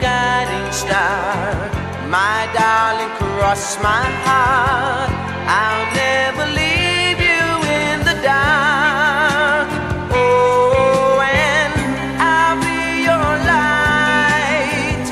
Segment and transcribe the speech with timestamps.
[0.00, 1.70] guiding star.
[2.08, 5.10] My darling, cross my heart.
[5.46, 7.44] I'll never leave you
[7.80, 9.68] in the dark.
[10.12, 11.74] Oh, and
[12.20, 15.06] I'll be your light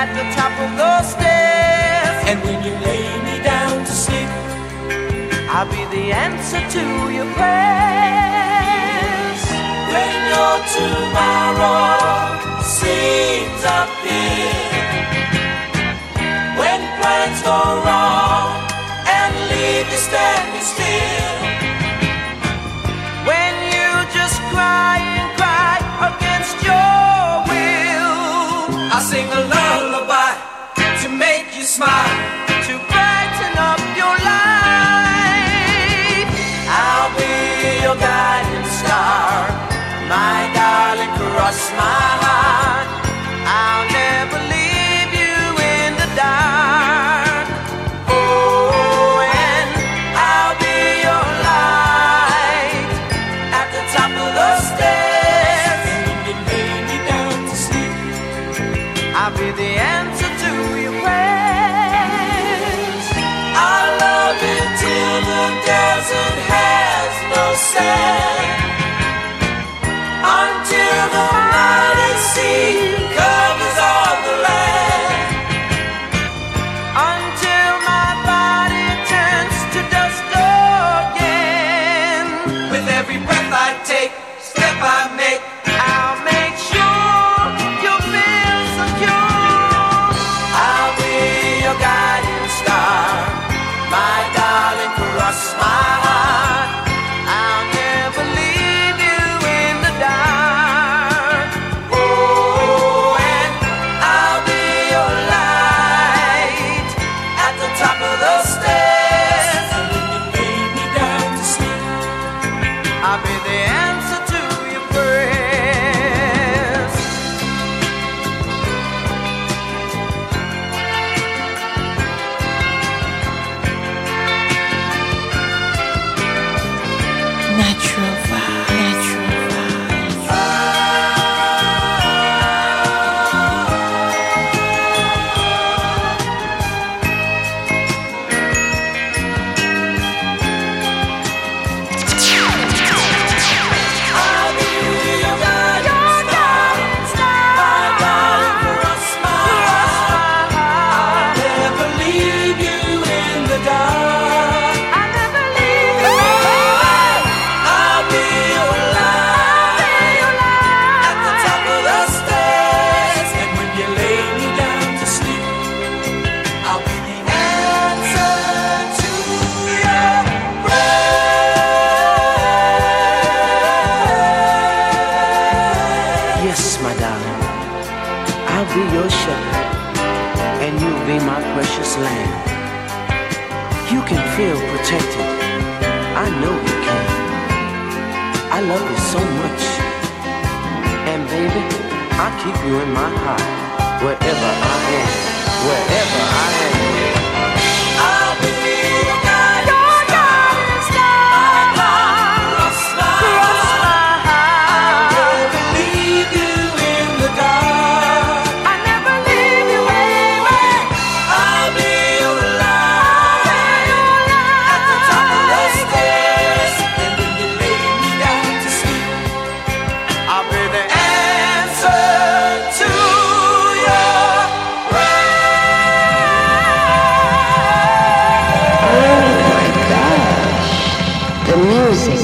[0.00, 2.18] at the top of those stairs.
[2.28, 4.30] And when you lay me down to sleep,
[5.54, 6.84] I'll be the answer to
[7.16, 7.80] your prayers.
[9.92, 12.39] When you're tomorrow
[12.90, 14.50] dreams appear.
[16.60, 18.50] When plans go wrong
[19.16, 21.36] and leave you standing still.
[23.30, 25.76] When you just cry and cry
[26.10, 28.18] against your will.
[28.96, 30.32] I sing a lullaby
[31.02, 32.29] to make you smile.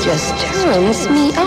[0.07, 1.46] just turns me on.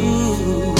[0.00, 0.79] You.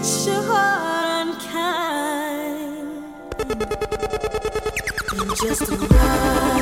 [0.00, 1.84] Treats you unkind,
[5.12, 6.59] then just run.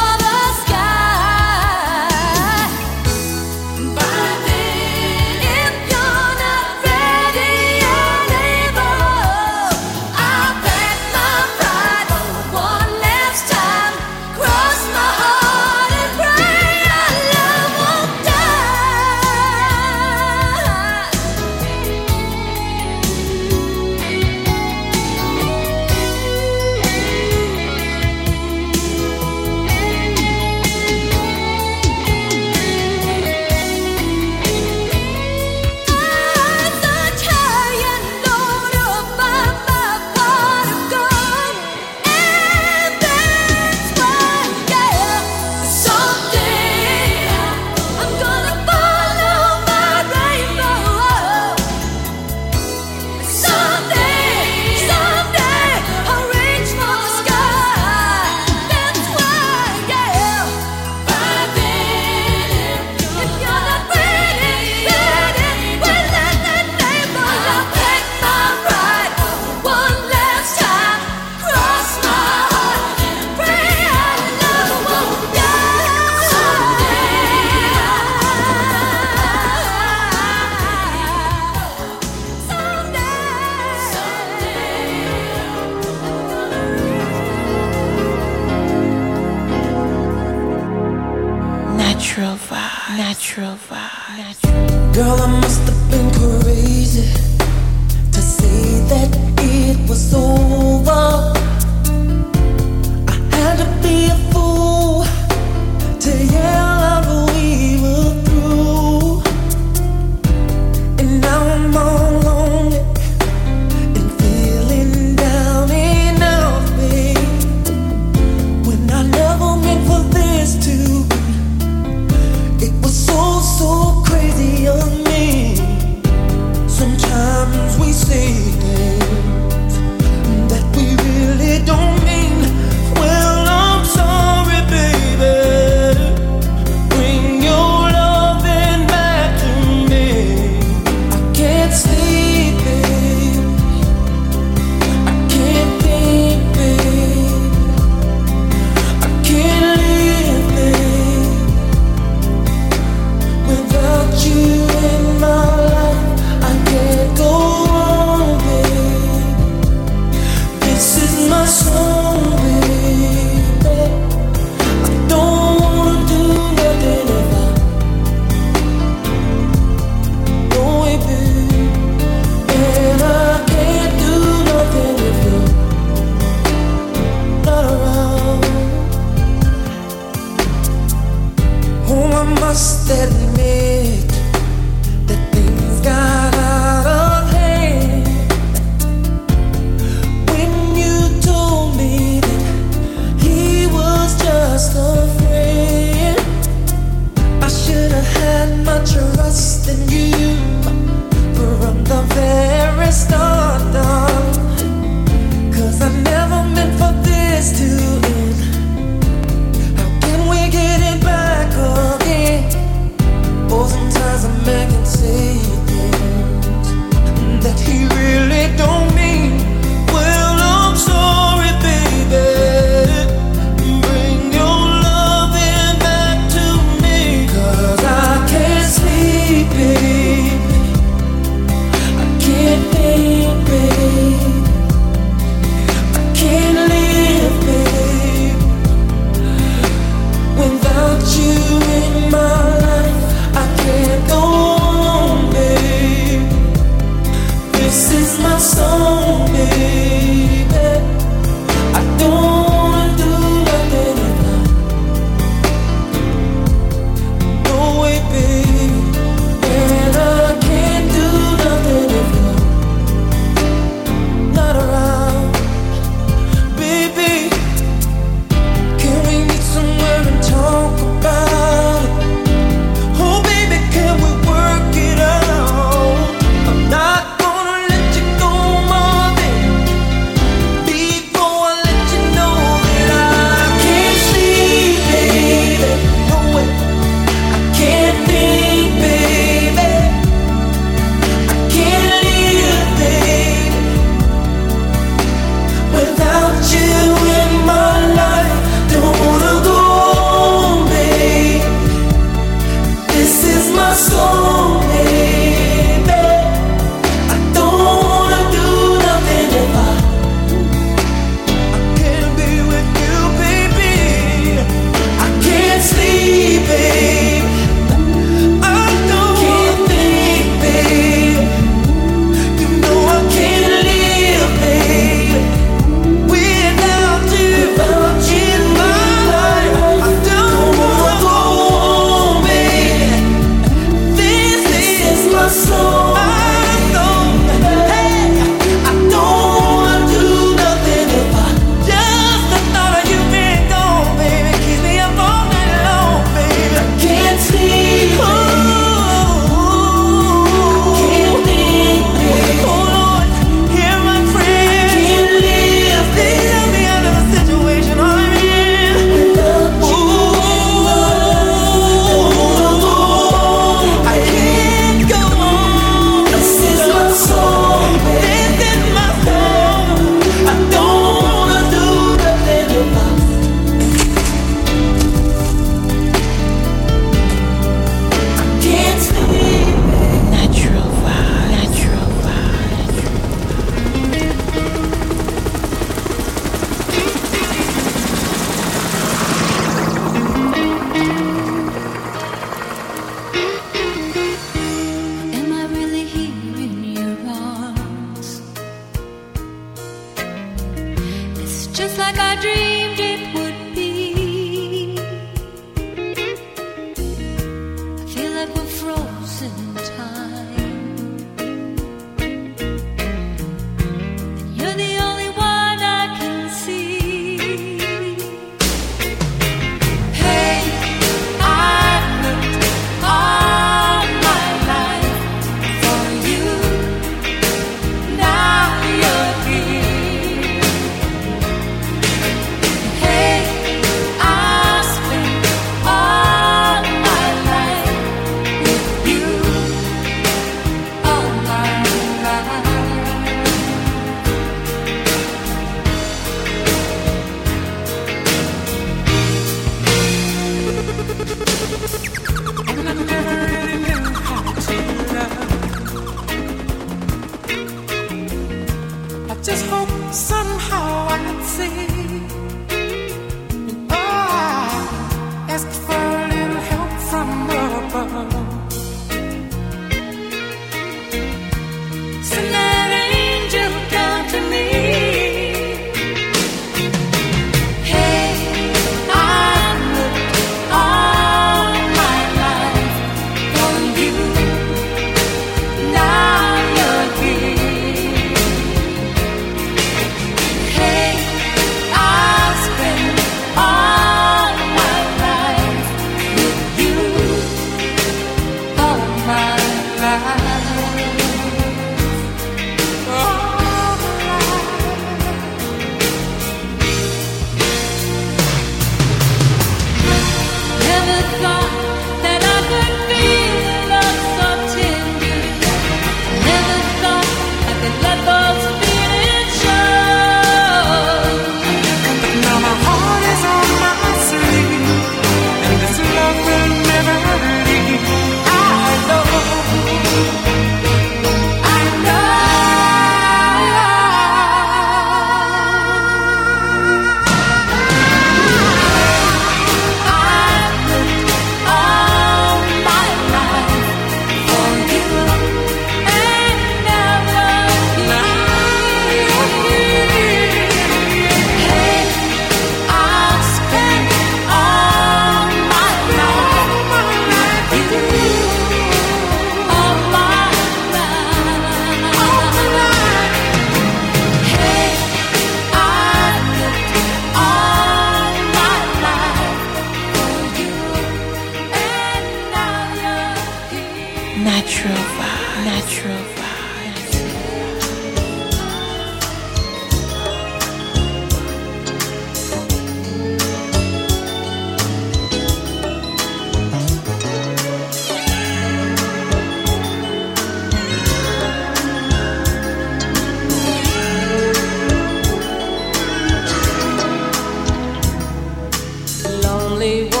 [599.61, 600.00] only one.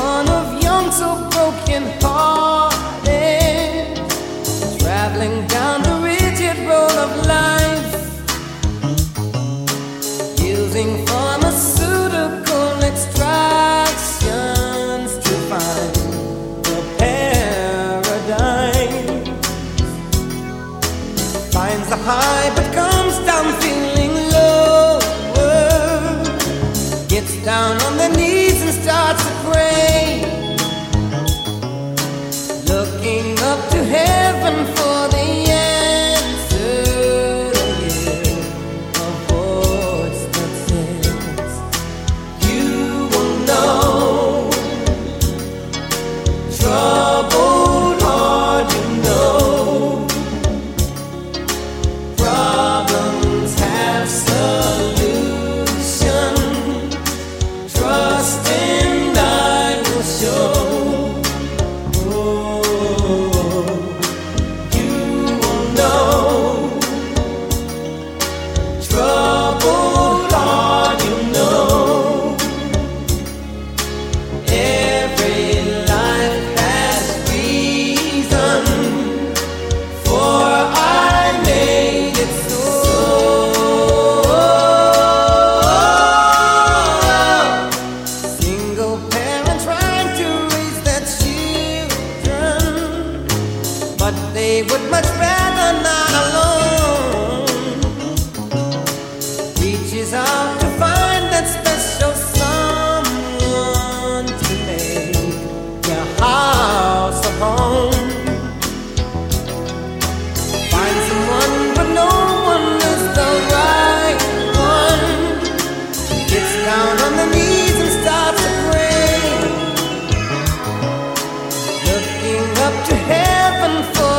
[122.61, 124.10] up to heaven for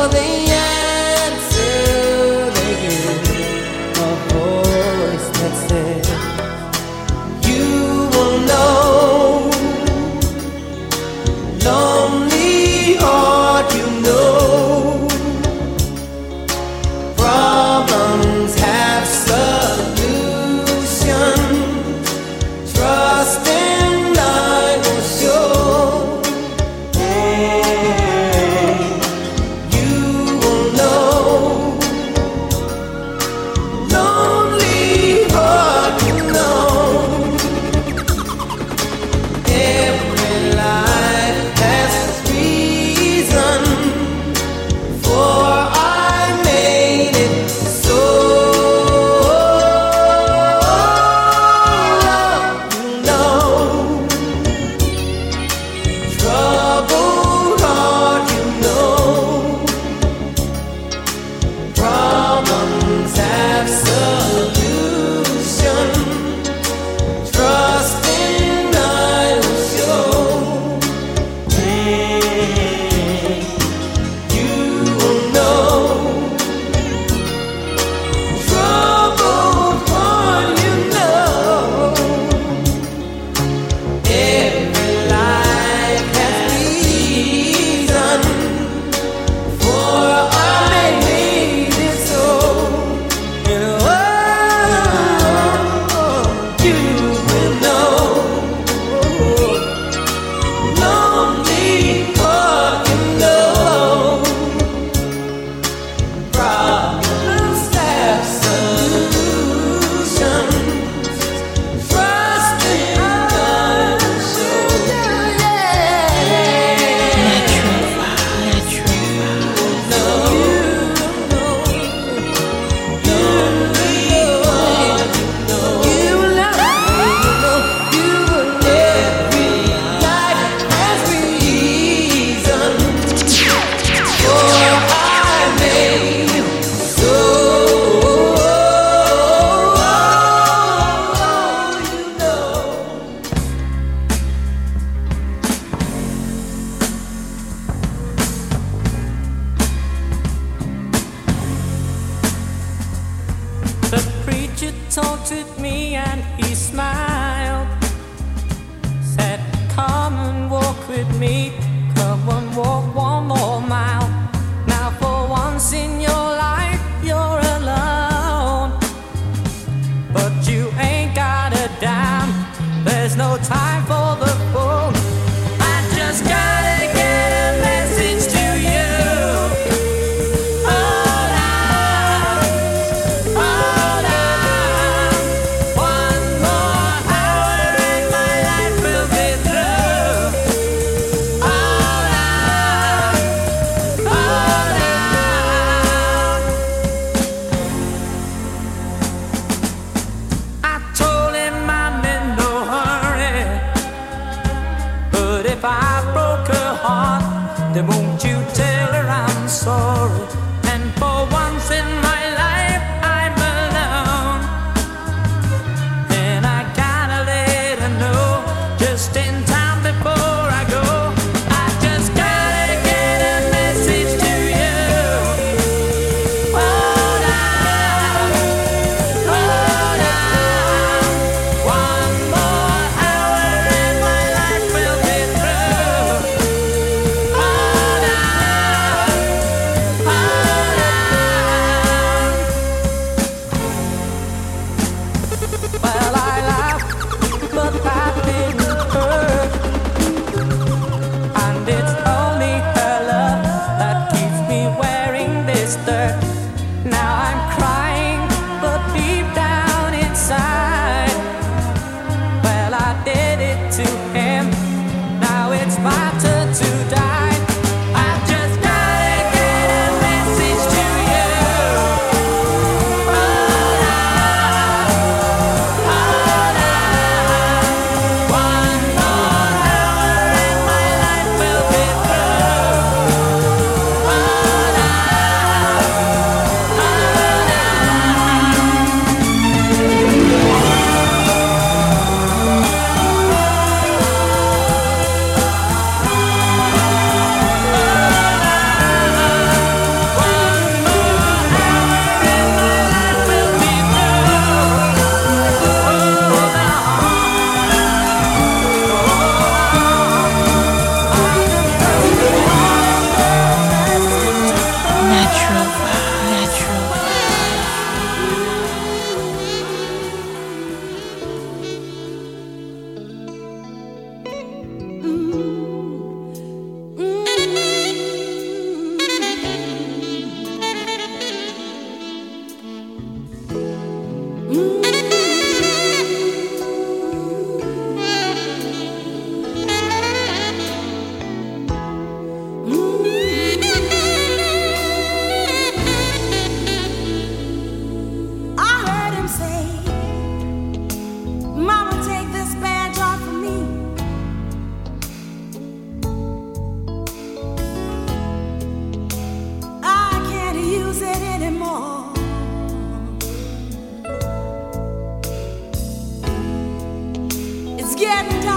[368.05, 368.52] It's getting